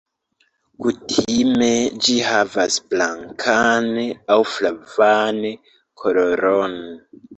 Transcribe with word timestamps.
Kutime 0.83 1.67
ĝi 2.07 2.15
havas 2.29 2.77
blankan 2.93 3.91
aŭ 4.37 4.39
flavan 4.55 5.41
koloron. 6.05 6.79